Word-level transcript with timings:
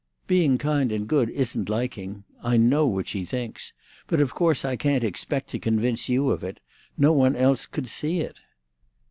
"Being 0.25 0.57
kind 0.57 0.91
and 0.91 1.07
good 1.07 1.29
isn't 1.29 1.69
liking. 1.69 2.23
I 2.41 2.57
know 2.57 2.87
what 2.87 3.07
she 3.07 3.23
thinks. 3.23 3.71
But 4.07 4.19
of 4.19 4.33
course 4.33 4.65
I 4.65 4.75
can't 4.75 5.03
expect 5.03 5.51
to 5.51 5.59
convince 5.59 6.09
you 6.09 6.31
of 6.31 6.43
it; 6.43 6.59
no 6.97 7.11
one 7.13 7.35
else 7.35 7.67
could 7.67 7.87
see 7.87 8.19
it." 8.21 8.39